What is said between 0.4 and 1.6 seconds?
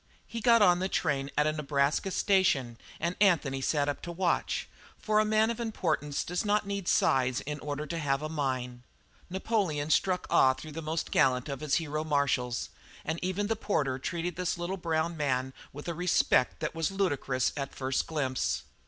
got on the train at a